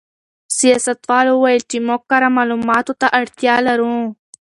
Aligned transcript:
سیاستوال 0.57 1.25
وویل 1.31 1.61
چې 1.69 1.77
موږ 1.87 2.01
کره 2.11 2.27
معلوماتو 2.37 2.93
ته 3.01 3.07
اړتیا 3.19 3.55
لرو. 3.67 3.95